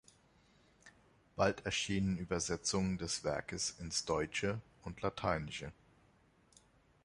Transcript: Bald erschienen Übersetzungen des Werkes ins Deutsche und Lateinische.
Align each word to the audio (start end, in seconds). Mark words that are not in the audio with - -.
Bald 1.35 1.63
erschienen 1.63 2.17
Übersetzungen 2.17 2.97
des 2.97 3.23
Werkes 3.23 3.75
ins 3.79 4.03
Deutsche 4.03 4.59
und 4.81 4.99
Lateinische. 5.03 5.71